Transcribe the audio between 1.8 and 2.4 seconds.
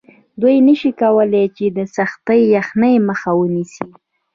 سختې